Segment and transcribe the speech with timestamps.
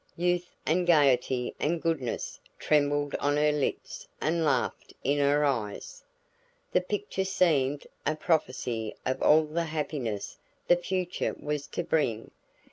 [0.17, 6.03] Youth and gaiety and goodness trembled on her lips and laughed in her eyes.
[6.71, 12.31] The picture seemed a prophecy of all the happiness the future was to bring.